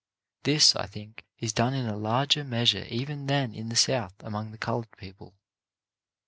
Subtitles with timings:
[0.41, 4.49] This, I think, is done in a larger measure even than in the South among
[4.49, 5.35] the coloured people.